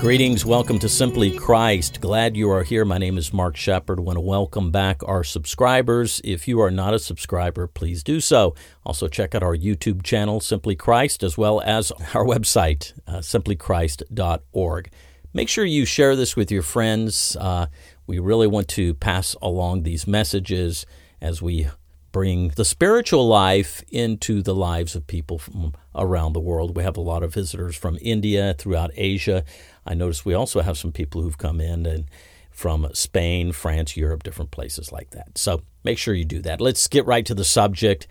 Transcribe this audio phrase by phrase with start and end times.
[0.00, 2.00] Greetings, welcome to Simply Christ.
[2.00, 2.86] Glad you are here.
[2.86, 4.00] My name is Mark Shepard.
[4.00, 6.22] Want to welcome back our subscribers.
[6.24, 8.54] If you are not a subscriber, please do so.
[8.82, 14.90] Also, check out our YouTube channel, Simply Christ, as well as our website, uh, simplychrist.org.
[15.34, 17.36] Make sure you share this with your friends.
[17.38, 17.66] Uh,
[18.06, 20.86] we really want to pass along these messages
[21.20, 21.68] as we
[22.12, 26.76] bring the spiritual life into the lives of people from around the world.
[26.76, 29.44] We have a lot of visitors from India, throughout Asia.
[29.86, 32.06] I notice we also have some people who've come in and
[32.50, 35.38] from Spain, France, Europe, different places like that.
[35.38, 36.60] So make sure you do that.
[36.60, 38.06] Let's get right to the subject.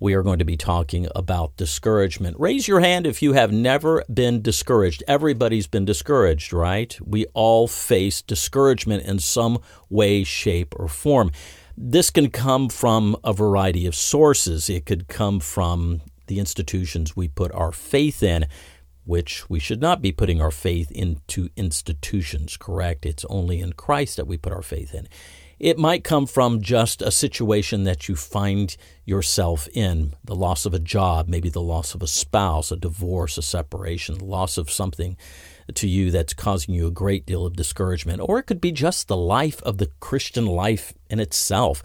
[0.00, 2.36] We are going to be talking about discouragement.
[2.40, 5.04] Raise your hand if you have never been discouraged.
[5.06, 6.98] Everybody's been discouraged, right?
[7.04, 11.30] We all face discouragement in some way, shape, or form.
[11.76, 14.68] This can come from a variety of sources.
[14.68, 18.46] It could come from the institutions we put our faith in,
[19.04, 23.04] which we should not be putting our faith into institutions, correct?
[23.04, 25.08] It's only in Christ that we put our faith in.
[25.58, 30.74] It might come from just a situation that you find yourself in the loss of
[30.74, 34.70] a job, maybe the loss of a spouse, a divorce, a separation, the loss of
[34.70, 35.16] something
[35.72, 38.20] to you that's causing you a great deal of discouragement.
[38.24, 41.80] Or it could be just the life of the Christian life in itself.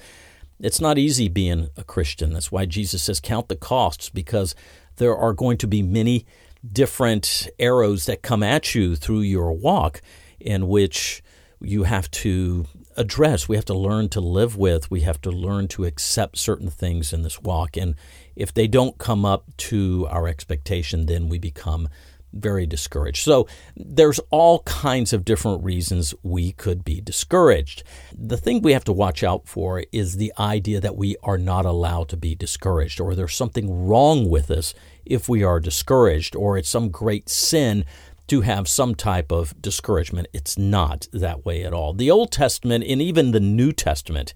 [0.59, 2.33] It's not easy being a Christian.
[2.33, 4.55] That's why Jesus says, Count the costs, because
[4.95, 6.25] there are going to be many
[6.71, 10.01] different arrows that come at you through your walk
[10.39, 11.23] in which
[11.59, 12.65] you have to
[12.95, 13.47] address.
[13.47, 14.89] We have to learn to live with.
[14.91, 17.77] We have to learn to accept certain things in this walk.
[17.77, 17.95] And
[18.35, 21.89] if they don't come up to our expectation, then we become
[22.33, 23.23] very discouraged.
[23.23, 27.83] So there's all kinds of different reasons we could be discouraged.
[28.13, 31.65] The thing we have to watch out for is the idea that we are not
[31.65, 34.73] allowed to be discouraged or there's something wrong with us
[35.09, 37.85] if we are discouraged or it's some great sin
[38.27, 40.27] to have some type of discouragement.
[40.33, 41.93] It's not that way at all.
[41.93, 44.33] The Old Testament and even the New Testament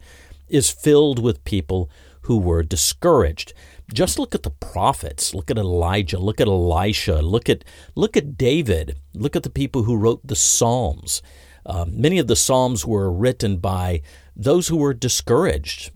[0.47, 1.89] is filled with people
[2.21, 3.53] who were discouraged.
[3.93, 5.33] Just look at the prophets.
[5.33, 6.19] Look at Elijah.
[6.19, 7.21] Look at Elisha.
[7.21, 7.65] Look at
[7.95, 8.97] look at David.
[9.13, 11.21] Look at the people who wrote the Psalms.
[11.65, 14.01] Uh, many of the Psalms were written by
[14.35, 15.91] those who were discouraged.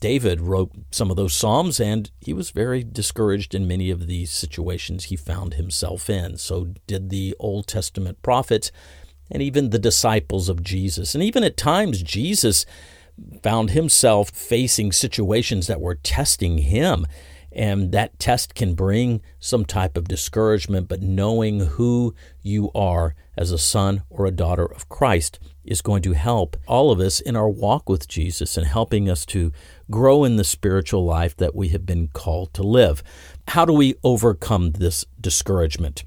[0.00, 4.26] David wrote some of those Psalms, and he was very discouraged in many of the
[4.26, 6.36] situations he found himself in.
[6.36, 8.70] So did the Old Testament prophets
[9.30, 11.14] and even the disciples of Jesus.
[11.14, 12.64] And even at times, Jesus
[13.42, 17.06] found himself facing situations that were testing him.
[17.50, 23.50] And that test can bring some type of discouragement, but knowing who you are as
[23.50, 27.36] a son or a daughter of Christ is going to help all of us in
[27.36, 29.52] our walk with Jesus and helping us to
[29.90, 33.02] grow in the spiritual life that we have been called to live.
[33.48, 36.04] How do we overcome this discouragement?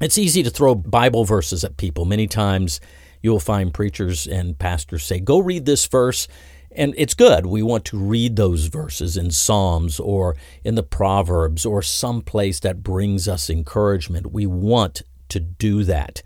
[0.00, 2.04] It's easy to throw Bible verses at people.
[2.04, 2.80] Many times
[3.22, 6.28] you'll find preachers and pastors say, Go read this verse
[6.74, 7.46] and it's good.
[7.46, 12.60] We want to read those verses in Psalms or in the Proverbs or some place
[12.60, 14.32] that brings us encouragement.
[14.32, 16.22] We want to do that.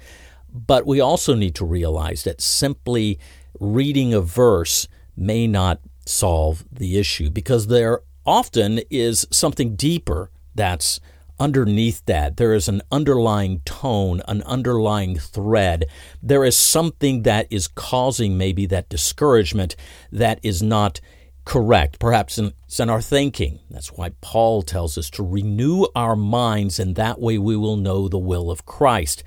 [0.57, 3.19] But we also need to realize that simply
[3.61, 11.01] reading a verse may not solve the issue because there often is something deeper that's
[11.39, 12.37] underneath that.
[12.39, 15.85] There is an underlying tone, an underlying thread.
[16.23, 19.77] There is something that is causing maybe that discouragement
[20.11, 21.01] that is not
[21.45, 21.99] correct.
[21.99, 23.61] Perhaps it's in our thinking.
[23.71, 28.09] That's why Paul tells us to renew our minds, and that way we will know
[28.09, 29.23] the will of Christ.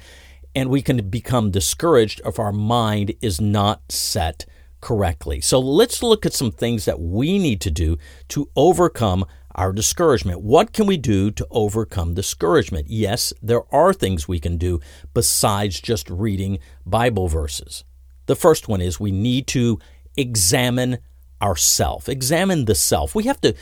[0.55, 4.45] And we can become discouraged if our mind is not set
[4.81, 5.41] correctly.
[5.41, 7.97] So let's look at some things that we need to do
[8.29, 10.41] to overcome our discouragement.
[10.41, 12.88] What can we do to overcome discouragement?
[12.88, 14.79] Yes, there are things we can do
[15.13, 17.83] besides just reading Bible verses.
[18.27, 19.79] The first one is we need to
[20.15, 20.99] examine
[21.41, 22.07] ourself.
[22.07, 23.15] Examine the self.
[23.15, 23.55] We have to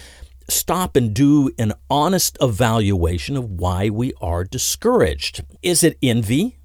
[0.50, 5.44] stop and do an honest evaluation of why we are discouraged.
[5.62, 6.57] Is it envy?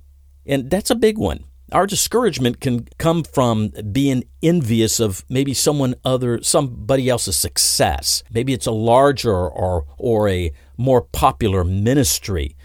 [0.46, 1.44] And that's a big one.
[1.72, 8.22] Our discouragement can come from being envious of maybe someone other somebody else's success.
[8.30, 12.56] Maybe it's a larger or or a more popular ministry.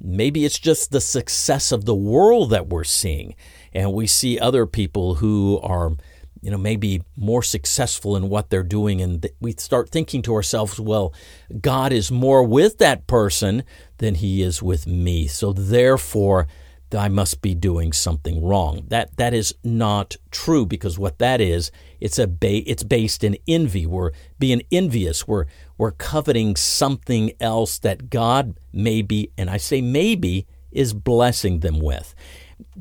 [0.00, 3.34] Maybe it's just the success of the world that we're seeing
[3.74, 5.92] and we see other people who are
[6.40, 10.78] you know maybe more successful in what they're doing and we start thinking to ourselves
[10.78, 11.12] well
[11.60, 13.64] God is more with that person
[13.98, 16.46] than he is with me so therefore
[16.94, 18.84] I must be doing something wrong.
[18.88, 21.70] That that is not true because what that is,
[22.00, 23.86] it's a ba- it's based in envy.
[23.86, 25.26] We're being envious.
[25.26, 25.46] We're
[25.78, 32.14] we're coveting something else that God maybe, and I say maybe, is blessing them with.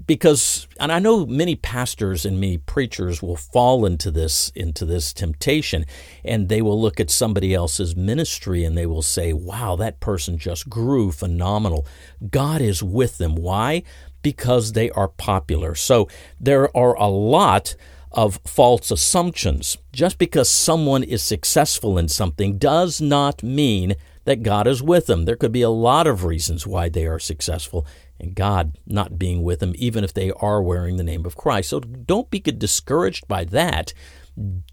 [0.06, 5.14] Because and I know many pastors and many preachers will fall into this into this
[5.14, 5.86] temptation
[6.24, 10.38] and they will look at somebody else's ministry and they will say wow that person
[10.38, 11.86] just grew phenomenal.
[12.30, 13.36] God is with them.
[13.36, 13.84] Why?
[14.22, 15.76] Because they are popular.
[15.76, 16.08] So
[16.40, 17.76] there are a lot
[18.12, 19.78] of false assumptions.
[19.92, 25.26] Just because someone is successful in something does not mean that God is with them.
[25.26, 27.86] There could be a lot of reasons why they are successful
[28.24, 31.70] and God not being with them, even if they are wearing the name of Christ.
[31.70, 33.94] So don't be discouraged by that.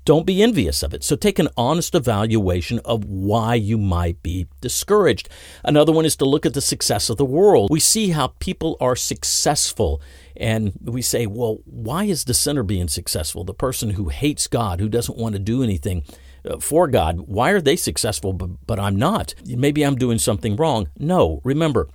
[0.06, 1.04] Don't be envious of it.
[1.04, 5.28] So take an honest evaluation of why you might be discouraged.
[5.62, 7.68] Another one is to look at the success of the world.
[7.70, 10.00] We see how people are successful
[10.34, 13.44] and we say, well, why is the sinner being successful?
[13.44, 16.04] The person who hates God, who doesn't want to do anything
[16.48, 19.34] uh, for God, why are they successful, but, but I'm not?
[19.44, 20.88] Maybe I'm doing something wrong.
[20.98, 21.90] No, remember,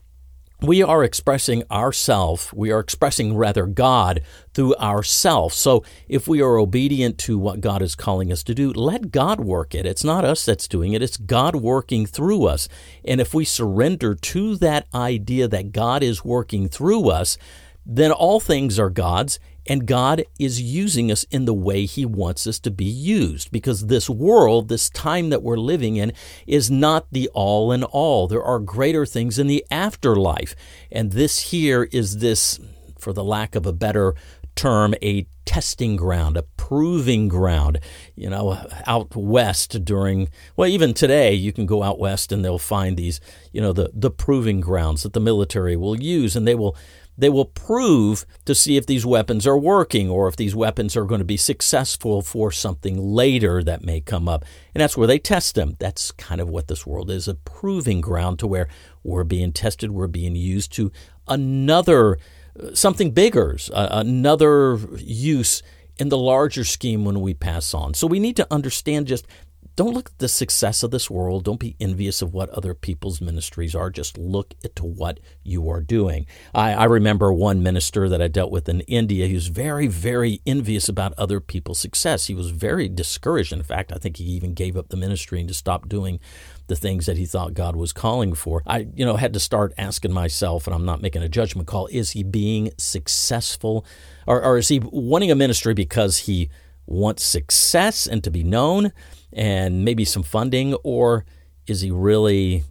[0.62, 4.22] we are expressing ourself we are expressing rather god
[4.54, 5.54] through ourself.
[5.54, 9.40] So if we are obedient to what god is calling us to do let god
[9.40, 9.86] work it.
[9.86, 12.68] It's not us that's doing it it's god working through us.
[13.04, 17.38] And if we surrender to that idea that god is working through us
[17.86, 22.46] then all things are god's and God is using us in the way He wants
[22.46, 26.14] us to be used because this world, this time that we're living in,
[26.46, 28.28] is not the all in all.
[28.28, 30.56] There are greater things in the afterlife.
[30.92, 32.60] And this here is this,
[32.98, 34.16] for the lack of a better
[34.56, 37.80] term, a testing ground, a proving ground.
[38.16, 42.60] You know, out west during, well, even today, you can go out west and they'll
[42.60, 43.20] find these,
[43.52, 46.76] you know, the, the proving grounds that the military will use and they will
[47.18, 51.06] they will prove to see if these weapons are working or if these weapons are
[51.06, 54.44] going to be successful for something later that may come up.
[54.74, 55.76] And that's where they test them.
[55.80, 58.68] That's kind of what this world is a proving ground to where
[59.04, 60.92] we're being tested, we're being used to
[61.28, 62.18] another,
[62.60, 65.64] uh, something bigger, another use
[65.98, 67.94] in the larger scheme when we pass on.
[67.94, 69.26] So we need to understand just
[69.76, 71.44] don't look at the success of this world.
[71.44, 73.90] Don't be envious of what other people's ministries are.
[73.90, 76.26] Just look at what you are doing.
[76.54, 79.28] I, I remember one minister that I dealt with in India.
[79.28, 82.28] He was very, very envious about other people's success.
[82.28, 83.52] He was very discouraged.
[83.52, 86.22] In fact, I think he even gave up the ministry and to stop doing
[86.68, 88.64] the things that he thought God was calling for.
[88.66, 91.88] I, you know, had to start asking myself, and I'm not making a judgment call:
[91.88, 93.86] Is he being successful,
[94.26, 96.50] or, or is he wanting a ministry because he
[96.88, 98.94] wants success and to be known?
[99.36, 101.26] And maybe some funding, or
[101.68, 102.64] is he really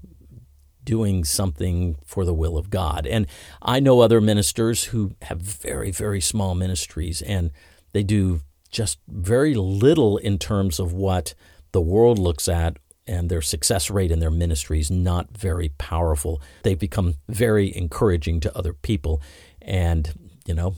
[0.82, 3.06] doing something for the will of God?
[3.06, 3.26] And
[3.62, 7.50] I know other ministers who have very, very small ministries, and
[7.93, 8.40] they do
[8.70, 11.34] just very little in terms of what
[11.72, 16.40] the world looks at and their success rate in their ministry is not very powerful.
[16.62, 19.20] They've become very encouraging to other people.
[19.60, 20.76] And, you know,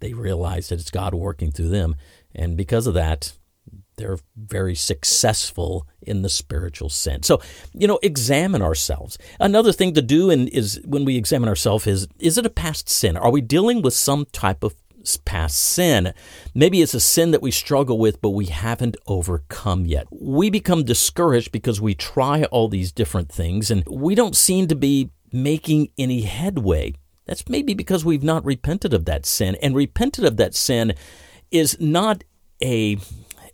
[0.00, 1.96] they realize that it's God working through them.
[2.34, 3.32] And because of that,
[4.02, 7.28] they're very successful in the spiritual sense.
[7.28, 7.40] So,
[7.72, 9.16] you know, examine ourselves.
[9.38, 12.88] Another thing to do and is when we examine ourselves is is it a past
[12.88, 13.16] sin?
[13.16, 14.74] Are we dealing with some type of
[15.24, 16.12] past sin?
[16.52, 20.08] Maybe it's a sin that we struggle with but we haven't overcome yet.
[20.10, 24.74] We become discouraged because we try all these different things and we don't seem to
[24.74, 26.94] be making any headway.
[27.26, 30.94] That's maybe because we've not repented of that sin and repented of that sin
[31.52, 32.24] is not
[32.62, 32.96] a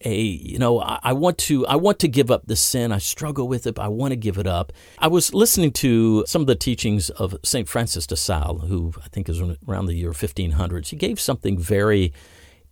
[0.04, 2.92] a you know I, I, want to I want to give up the sin.
[2.92, 4.72] I struggle with it, but I want to give it up.
[4.98, 9.08] I was listening to some of the teachings of Saint Francis de Sales, who I
[9.08, 10.88] think is around the year 1500s.
[10.88, 12.12] He gave something very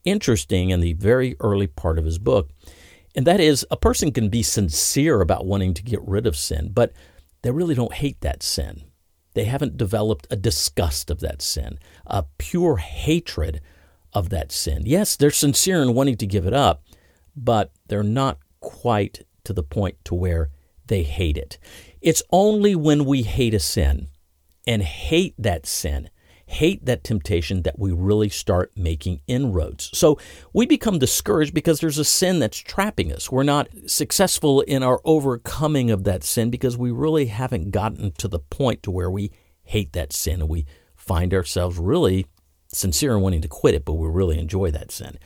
[0.04, 2.50] interesting in the very early part of his book,
[3.14, 6.70] and that is a person can be sincere about wanting to get rid of sin,
[6.72, 6.92] but
[7.42, 8.84] they really don't hate that sin.
[9.34, 13.60] They haven't developed a disgust of that sin, a pure hatred
[14.16, 14.84] of that sin.
[14.86, 16.82] Yes, they're sincere in wanting to give it up,
[17.36, 20.50] but they're not quite to the point to where
[20.86, 21.58] they hate it.
[22.00, 24.08] It's only when we hate a sin
[24.66, 26.10] and hate that sin,
[26.46, 29.90] hate that temptation, that we really start making inroads.
[29.92, 30.18] So
[30.52, 33.30] we become discouraged because there's a sin that's trapping us.
[33.30, 38.28] We're not successful in our overcoming of that sin because we really haven't gotten to
[38.28, 39.30] the point to where we
[39.62, 42.26] hate that sin and we find ourselves really
[42.72, 45.18] sincere in wanting to quit it, but we really enjoy that sin.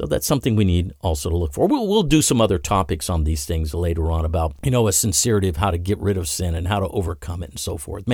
[0.00, 1.66] So that's something we need also to look for.
[1.66, 4.94] We'll, we'll do some other topics on these things later on about, you know, a
[4.94, 7.76] sincerity of how to get rid of sin and how to overcome it and so
[7.76, 8.04] forth.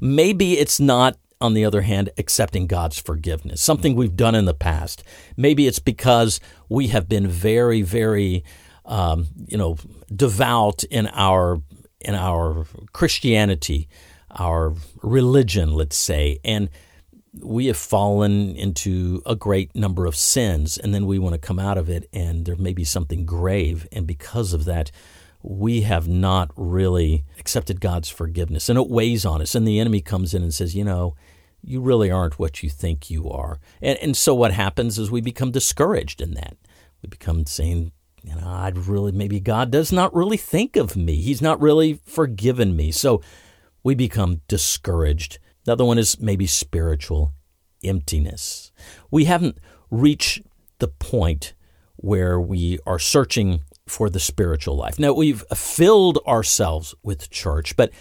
[0.00, 4.54] Maybe it's not on the other hand, accepting God's forgiveness, something we've done in the
[4.54, 5.04] past.
[5.36, 8.42] Maybe it's because we have been very, very,
[8.84, 9.76] um, you know,
[10.12, 11.62] devout in our
[12.00, 13.88] in our Christianity,
[14.32, 16.70] our religion, let's say, and
[17.38, 21.58] we have fallen into a great number of sins, and then we want to come
[21.58, 23.86] out of it, and there may be something grave.
[23.92, 24.90] And because of that,
[25.42, 29.54] we have not really accepted God's forgiveness, and it weighs on us.
[29.54, 31.14] And the enemy comes in and says, You know,
[31.62, 33.58] you really aren't what you think you are.
[33.80, 36.56] And, and so what happens is we become discouraged in that.
[37.02, 41.16] We become saying, you know, I'd really, maybe God does not really think of me.
[41.16, 42.92] He's not really forgiven me.
[42.92, 43.22] So
[43.82, 45.38] we become discouraged.
[45.70, 47.32] The other one is maybe spiritual
[47.84, 48.72] emptiness.
[49.08, 49.58] We haven't
[49.88, 50.42] reached
[50.80, 51.54] the point
[51.94, 54.98] where we are searching for the spiritual life.
[54.98, 57.92] Now, we've filled ourselves with church, but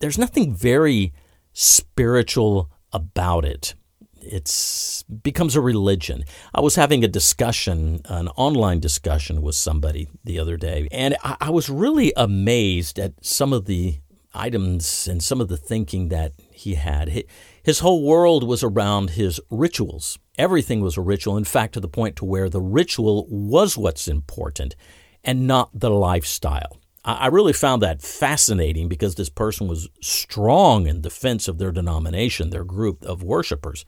[0.00, 1.12] there's nothing very
[1.52, 3.76] spiritual about it.
[4.20, 6.24] It's becomes a religion.
[6.52, 11.36] I was having a discussion, an online discussion with somebody the other day, and I,
[11.40, 14.00] I was really amazed at some of the
[14.34, 17.24] items and some of the thinking that he had.
[17.62, 20.18] His whole world was around his rituals.
[20.38, 24.08] Everything was a ritual, in fact, to the point to where the ritual was what's
[24.08, 24.76] important
[25.24, 26.78] and not the lifestyle.
[27.04, 32.50] I really found that fascinating because this person was strong in defense of their denomination,
[32.50, 33.86] their group of worshipers.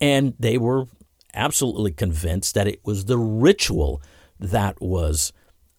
[0.00, 0.86] And they were
[1.34, 4.00] absolutely convinced that it was the ritual
[4.38, 5.32] that was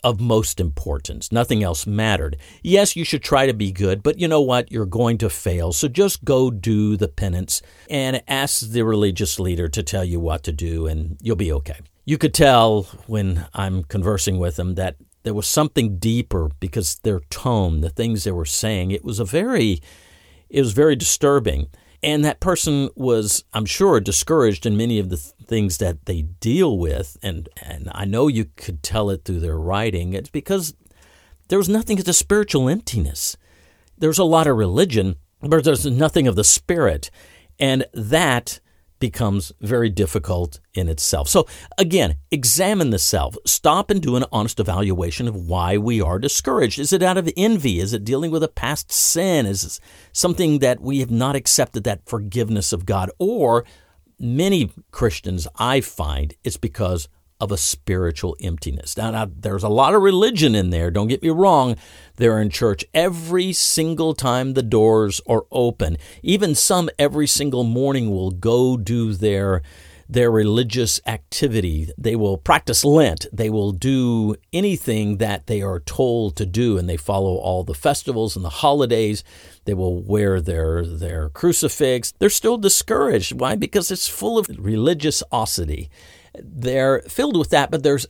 [0.03, 1.31] of most importance.
[1.31, 2.37] Nothing else mattered.
[2.63, 4.71] Yes, you should try to be good, but you know what?
[4.71, 5.73] You're going to fail.
[5.73, 10.43] So just go do the penance and ask the religious leader to tell you what
[10.43, 11.79] to do, and you'll be okay.
[12.05, 17.19] You could tell when I'm conversing with them that there was something deeper because their
[17.29, 19.81] tone, the things they were saying, it was a very,
[20.49, 21.67] it was very disturbing.
[22.01, 26.21] And that person was, I'm sure, discouraged in many of the th- things that they
[26.21, 27.17] deal with.
[27.21, 30.13] And, and I know you could tell it through their writing.
[30.13, 30.73] It's because
[31.49, 33.35] there was nothing of the spiritual emptiness.
[33.97, 37.11] There's a lot of religion, but there's nothing of the spirit.
[37.59, 38.61] And that
[38.99, 41.27] becomes very difficult in itself.
[41.29, 43.37] So, again, examine the self.
[43.45, 46.79] Stop and do an honest evaluation of why we are discouraged.
[46.79, 47.79] Is it out of envy?
[47.79, 49.45] Is it dealing with a past sin?
[49.45, 49.79] Is it
[50.11, 53.09] something that we have not accepted that forgiveness of God?
[53.19, 53.65] Or
[54.19, 57.07] many Christians, I find, it's because
[57.39, 58.97] of a spiritual emptiness.
[58.97, 61.75] Now, now, there's a lot of religion in there, don't get me wrong.
[62.17, 65.97] They're in church every single time the doors are open.
[66.21, 69.61] Even some every single morning will go do their
[70.09, 71.87] their religious activity.
[71.95, 73.27] They will practice Lent.
[73.31, 77.75] They will do anything that they are told to do, and they follow all the
[77.75, 79.23] festivals and the holidays.
[79.65, 82.11] They will wear their, their crucifix.
[82.17, 83.39] They're still discouraged.
[83.39, 83.55] Why?
[83.55, 85.91] Because it's full of religiosity.
[86.43, 88.05] They're filled with that, but there's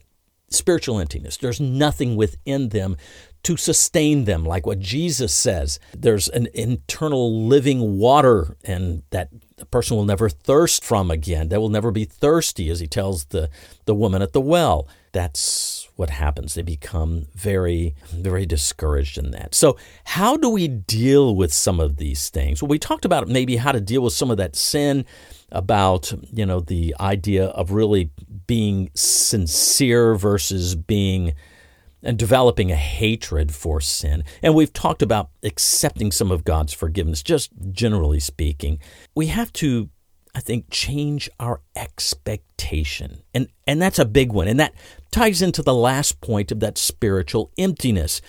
[0.50, 1.36] spiritual emptiness.
[1.36, 2.96] There's nothing within them
[3.42, 5.78] to sustain them, like what Jesus says.
[5.96, 9.30] There's an internal living water, and that
[9.70, 11.48] person will never thirst from again.
[11.48, 13.48] They will never be thirsty, as he tells the,
[13.86, 14.86] the woman at the well.
[15.12, 16.54] That's what happens.
[16.54, 19.54] They become very, very discouraged in that.
[19.54, 22.62] So, how do we deal with some of these things?
[22.62, 25.04] Well, we talked about maybe how to deal with some of that sin
[25.52, 28.10] about you know the idea of really
[28.46, 31.34] being sincere versus being
[32.02, 34.24] and developing a hatred for sin.
[34.42, 38.78] And we've talked about accepting some of God's forgiveness, just generally speaking.
[39.14, 39.90] We have to,
[40.34, 43.22] I think, change our expectation.
[43.34, 44.48] And, and that's a big one.
[44.48, 44.74] And that
[45.10, 48.20] ties into the last point of that spiritual emptiness.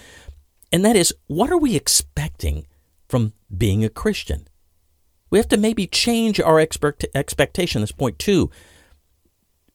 [0.72, 2.66] And that is, what are we expecting
[3.08, 4.48] from being a Christian?
[5.30, 7.82] We have to maybe change our expect- expectation.
[7.82, 8.50] That's point two.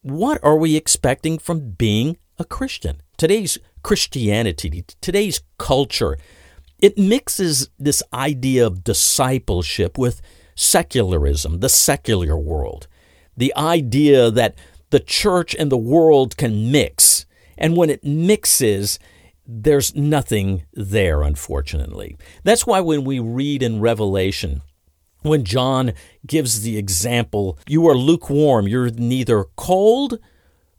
[0.03, 3.03] What are we expecting from being a Christian?
[3.17, 6.19] Today's Christianity, today's culture,
[6.79, 10.21] it mixes this idea of discipleship with
[10.57, 12.89] secularism, the secular world.
[13.37, 14.57] The idea that
[14.91, 17.27] the church and the world can mix.
[17.57, 18.99] And when it mixes,
[19.47, 22.17] there's nothing there, unfortunately.
[22.43, 24.63] That's why when we read in Revelation
[25.27, 25.93] when John
[26.27, 30.19] gives the example, you are lukewarm, you're neither cold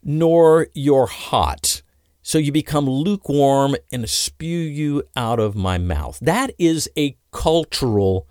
[0.02, 1.82] nor you're hot.
[2.22, 6.18] So you become lukewarm and spew you out of my mouth.
[6.20, 8.26] That is a cultural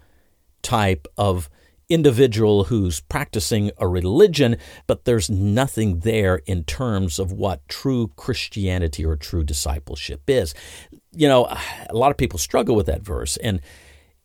[0.68, 1.50] type of
[1.88, 9.06] individual who's practicing a religion, but there's nothing there in terms of what true Christianity
[9.06, 10.54] or true discipleship is.
[11.14, 11.46] You know,
[11.90, 13.38] a lot of people struggle with that verse.
[13.38, 13.62] And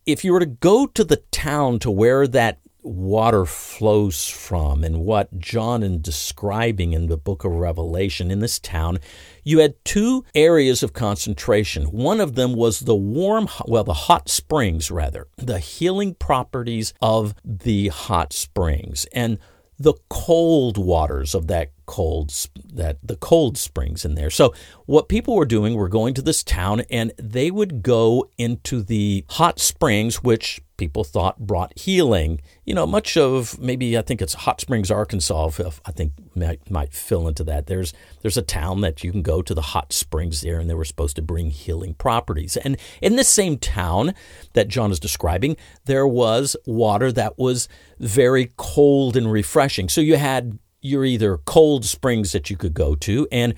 [0.05, 5.05] if you were to go to the town to where that water flows from and
[5.05, 8.99] what John is describing in the book of Revelation in this town,
[9.45, 11.85] you had two areas of concentration.
[11.85, 17.35] One of them was the warm, well, the hot springs, rather, the healing properties of
[17.45, 19.07] the hot springs.
[19.13, 19.39] And
[19.79, 22.33] the cold waters of that cold
[22.73, 24.31] that the cold springs in there.
[24.31, 24.55] So
[24.87, 29.25] what people were doing were going to this town and they would go into the
[29.31, 32.41] hot springs which people thought brought healing.
[32.65, 35.51] You know, much of maybe I think it's Hot Springs, Arkansas.
[35.87, 37.69] I think might might fill into that.
[37.69, 40.75] There's there's a town that you can go to the hot springs there, and they
[40.75, 42.57] were supposed to bring healing properties.
[42.57, 44.13] And in this same town
[44.55, 47.69] that John is describing, there was water that was
[48.01, 49.89] very cold and refreshing.
[49.89, 53.55] So you had your either cold springs that you could go to, and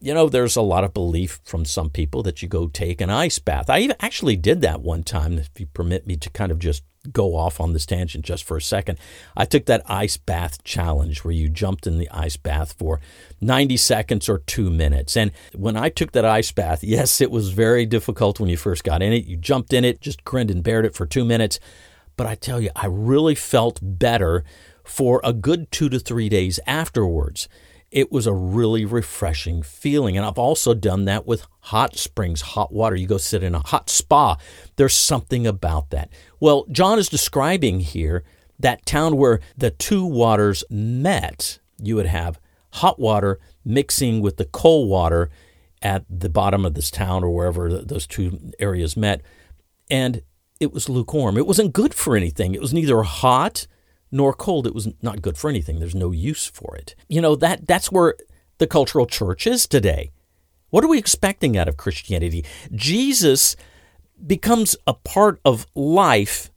[0.00, 3.10] you know, there's a lot of belief from some people that you go take an
[3.10, 3.68] ice bath.
[3.68, 7.36] I actually did that one time, if you permit me to kind of just go
[7.36, 8.98] off on this tangent just for a second.
[9.36, 13.00] I took that ice bath challenge where you jumped in the ice bath for
[13.40, 15.16] 90 seconds or two minutes.
[15.16, 18.84] And when I took that ice bath, yes, it was very difficult when you first
[18.84, 19.24] got in it.
[19.24, 21.60] You jumped in it, just grinned and bared it for two minutes.
[22.16, 24.44] But I tell you, I really felt better
[24.84, 27.48] for a good two to three days afterwards
[27.90, 30.16] it was a really refreshing feeling.
[30.16, 32.96] And I've also done that with hot springs, hot water.
[32.96, 34.36] You go sit in a hot spa.
[34.76, 36.10] There's something about that.
[36.38, 38.24] Well, John is describing here
[38.58, 41.58] that town where the two waters met.
[41.82, 42.40] You would have
[42.72, 45.30] hot water mixing with the cold water
[45.80, 49.22] at the bottom of this town or wherever those two areas met.
[49.90, 50.22] And
[50.60, 51.38] it was lukewarm.
[51.38, 52.54] It wasn't good for anything.
[52.54, 53.66] It was neither hot
[54.10, 54.66] nor cold.
[54.66, 55.78] It was not good for anything.
[55.78, 56.94] There's no use for it.
[57.08, 58.14] You know, that that's where
[58.58, 60.10] the cultural church is today.
[60.70, 62.44] What are we expecting out of Christianity?
[62.74, 63.56] Jesus
[64.26, 66.50] becomes a part of life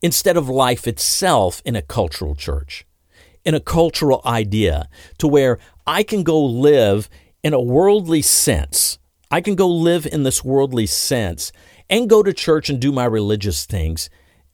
[0.00, 2.84] instead of life itself in a cultural church,
[3.44, 7.08] in a cultural idea, to where I can go live
[7.42, 8.98] in a worldly sense.
[9.30, 11.52] I can go live in this worldly sense
[11.88, 14.10] and go to church and do my religious things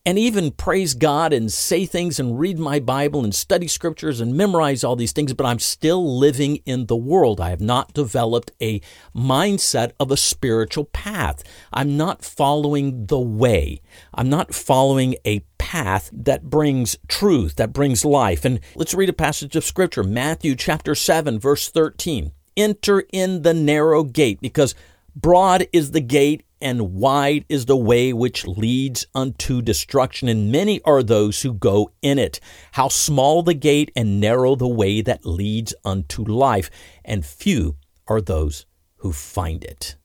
[0.09, 4.35] and even praise God and say things and read my Bible and study scriptures and
[4.35, 7.43] memorize all these things, but I'm still living in the world.
[7.43, 8.81] I have not developed a
[9.15, 11.43] mindset of a spiritual path.
[11.75, 13.83] I'm not following the way.
[14.15, 18.47] I'm not following a path that brings truth, that brings life.
[18.47, 22.33] And let's read a passage of scripture Matthew chapter 7, verse 13.
[22.57, 24.75] Enter in the narrow gate because
[25.15, 30.81] broad is the gate and wide is the way which leads unto destruction, and many
[30.83, 32.41] are those who go in it.
[32.73, 36.71] How small the gate and narrow the way that leads unto life,
[37.05, 38.67] and few are those
[38.97, 39.97] who find it.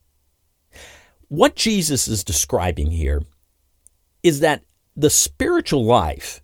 [1.27, 3.23] What Jesus is describing here
[4.21, 4.63] is that
[4.95, 6.41] the spiritual life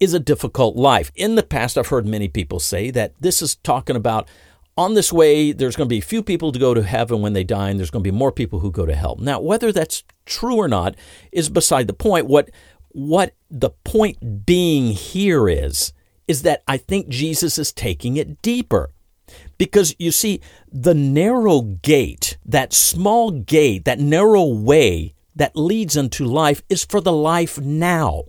[0.00, 1.12] is a difficult life.
[1.14, 4.28] In the past, I've heard many people say that this is talking about
[4.76, 7.44] on this way, there's going to be few people to go to heaven when they
[7.44, 9.16] die, and there's going to be more people who go to hell.
[9.20, 10.94] Now, whether that's true or not
[11.32, 12.26] is beside the point.
[12.26, 12.50] What
[12.92, 15.92] what the point being here is
[16.26, 18.90] is that I think Jesus is taking it deeper.
[19.58, 20.40] Because you see,
[20.72, 27.00] the narrow gate, that small gate, that narrow way that leads unto life is for
[27.00, 28.24] the life now.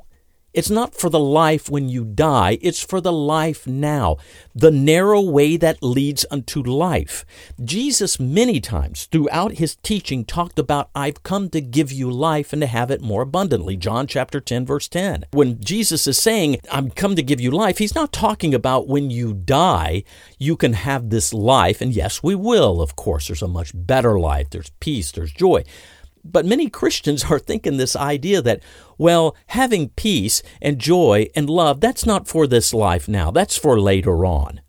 [0.54, 4.18] It's not for the life when you die, it's for the life now,
[4.54, 7.26] the narrow way that leads unto life.
[7.64, 12.62] Jesus, many times throughout his teaching, talked about, I've come to give you life and
[12.62, 13.78] to have it more abundantly.
[13.78, 15.26] John chapter 10, verse 10.
[15.32, 19.10] When Jesus is saying, I'm come to give you life, he's not talking about when
[19.10, 20.04] you die,
[20.38, 21.80] you can have this life.
[21.80, 23.28] And yes, we will, of course.
[23.28, 25.64] There's a much better life, there's peace, there's joy.
[26.24, 28.62] But many Christians are thinking this idea that,
[28.98, 33.80] well, having peace and joy and love, that's not for this life now, that's for
[33.80, 34.62] later on.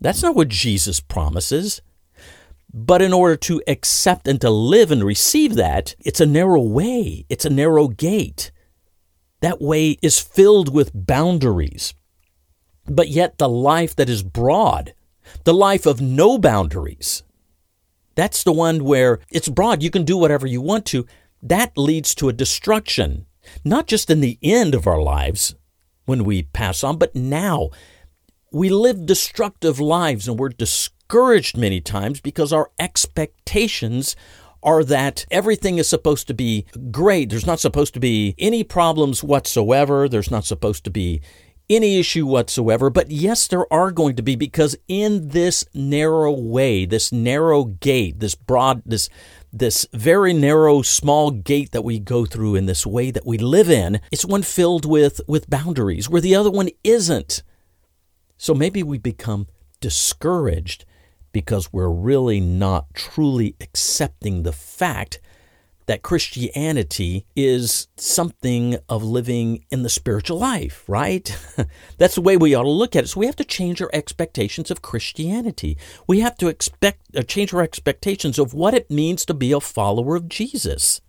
[0.00, 1.82] That's not what Jesus promises.
[2.72, 7.26] But in order to accept and to live and receive that, it's a narrow way,
[7.28, 8.52] it's a narrow gate.
[9.40, 11.94] That way is filled with boundaries.
[12.86, 14.94] But yet, the life that is broad,
[15.44, 17.22] the life of no boundaries,
[18.14, 21.06] that's the one where it's broad, you can do whatever you want to.
[21.42, 23.26] That leads to a destruction,
[23.64, 25.54] not just in the end of our lives
[26.04, 27.70] when we pass on, but now.
[28.52, 34.16] We live destructive lives and we're discouraged many times because our expectations
[34.62, 37.30] are that everything is supposed to be great.
[37.30, 40.08] There's not supposed to be any problems whatsoever.
[40.08, 41.22] There's not supposed to be
[41.70, 42.90] any issue whatsoever.
[42.90, 48.20] But yes, there are going to be because in this narrow way, this narrow gate,
[48.20, 49.08] this broad, this
[49.52, 53.68] this very narrow, small gate that we go through in this way that we live
[53.68, 57.42] in, it's one filled with, with boundaries where the other one isn't.
[58.36, 59.48] So maybe we become
[59.80, 60.84] discouraged
[61.32, 65.20] because we're really not truly accepting the fact
[65.90, 71.36] that Christianity is something of living in the spiritual life, right?
[71.98, 73.08] That's the way we ought to look at it.
[73.08, 75.76] So we have to change our expectations of Christianity.
[76.06, 79.58] We have to expect uh, change our expectations of what it means to be a
[79.58, 81.00] follower of Jesus.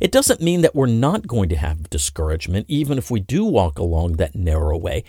[0.00, 3.78] It doesn't mean that we're not going to have discouragement, even if we do walk
[3.78, 5.04] along that narrow way,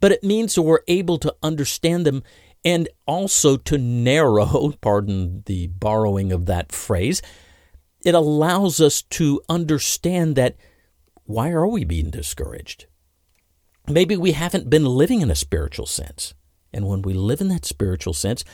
[0.00, 2.22] but it means that we're able to understand them
[2.64, 7.20] and also to narrow, pardon the borrowing of that phrase,
[8.08, 10.56] it allows us to understand that
[11.24, 12.86] why are we being discouraged?
[13.86, 16.32] Maybe we haven't been living in a spiritual sense.
[16.72, 18.46] And when we live in that spiritual sense,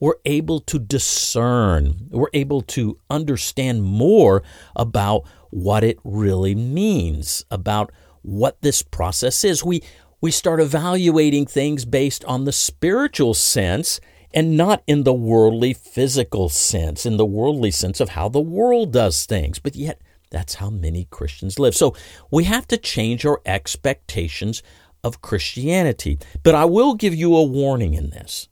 [0.00, 4.42] we're able to discern, we're able to understand more
[4.74, 9.62] about what it really means, about what this process is.
[9.62, 9.82] We,
[10.22, 14.00] we start evaluating things based on the spiritual sense
[14.34, 18.92] and not in the worldly physical sense, in the worldly sense of how the world
[18.92, 19.58] does things.
[19.58, 21.74] But yet, that's how many Christians live.
[21.74, 21.94] So
[22.30, 24.62] we have to change our expectations
[25.04, 26.18] of Christianity.
[26.42, 28.48] But I will give you a warning in this.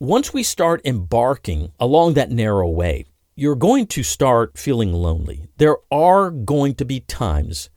[0.00, 5.46] Once we start embarking along that narrow way, you're going to start feeling lonely.
[5.56, 7.70] There are going to be times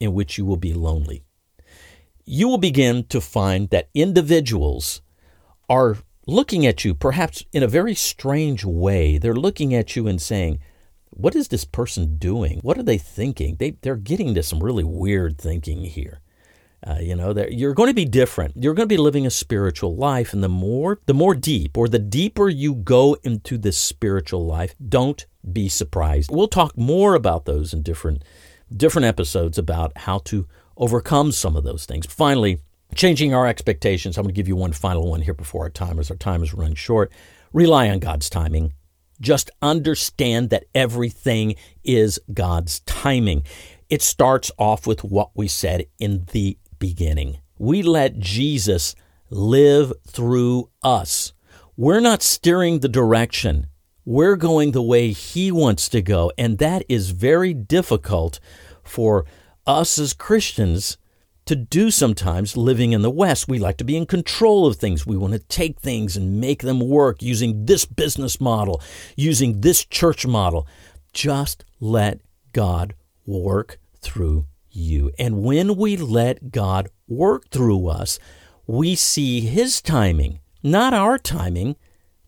[0.00, 1.24] in which you will be lonely.
[2.24, 5.02] You will begin to find that individuals
[5.68, 5.96] are
[6.28, 9.18] looking at you perhaps in a very strange way.
[9.18, 10.60] They're looking at you and saying,
[11.10, 12.60] What is this person doing?
[12.62, 13.56] What are they thinking?
[13.56, 16.20] They, they're getting to some really weird thinking here.
[16.86, 18.54] Uh, you know, you're going to be different.
[18.56, 21.88] You're going to be living a spiritual life, and the more, the more deep, or
[21.88, 26.30] the deeper you go into this spiritual life, don't be surprised.
[26.30, 28.22] We'll talk more about those in different,
[28.72, 32.06] different episodes about how to overcome some of those things.
[32.06, 32.60] Finally,
[32.94, 34.16] Changing our expectations.
[34.16, 36.42] I'm going to give you one final one here before our time, as our time
[36.42, 37.12] is running short.
[37.52, 38.72] Rely on God's timing.
[39.20, 43.42] Just understand that everything is God's timing.
[43.88, 47.38] It starts off with what we said in the beginning.
[47.58, 48.94] We let Jesus
[49.30, 51.32] live through us.
[51.76, 53.66] We're not steering the direction.
[54.04, 56.32] We're going the way He wants to go.
[56.38, 58.40] And that is very difficult
[58.82, 59.26] for
[59.66, 60.96] us as Christians
[61.48, 63.48] to do sometimes living in the West.
[63.48, 65.06] We like to be in control of things.
[65.06, 68.82] We want to take things and make them work using this business model,
[69.16, 70.66] using this church model.
[71.14, 72.20] Just let
[72.52, 75.10] God work through you.
[75.18, 78.18] And when we let God work through us,
[78.66, 81.76] we see His timing, not our timing.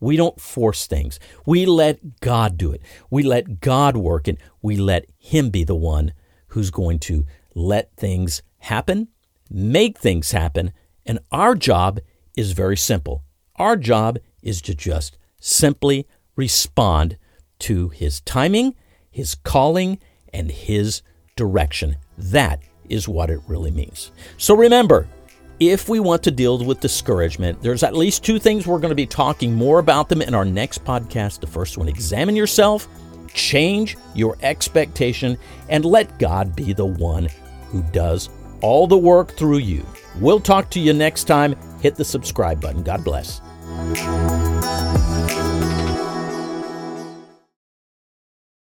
[0.01, 1.21] We don't force things.
[1.45, 2.81] We let God do it.
[3.11, 6.15] We let God work and we let Him be the one
[6.49, 9.09] who's going to let things happen,
[9.51, 10.73] make things happen,
[11.05, 12.01] and our job
[12.37, 13.25] is very simple.
[13.57, 17.17] Our job is to just simply respond
[17.61, 18.75] to His timing,
[19.11, 19.99] His calling,
[20.33, 21.03] and His
[21.37, 21.97] direction.
[22.17, 24.13] That is what it really means.
[24.37, 25.09] So remember,
[25.59, 28.95] if we want to deal with discouragement, there's at least two things we're going to
[28.95, 31.41] be talking more about them in our next podcast.
[31.41, 32.89] The first one, examine yourself,
[33.35, 35.37] change your expectation,
[35.69, 37.29] and let God be the one
[37.69, 38.31] who does
[38.63, 39.87] all the work through you.
[40.19, 41.57] We'll talk to you next time.
[41.81, 42.83] Hit the subscribe button.
[42.83, 43.41] God bless.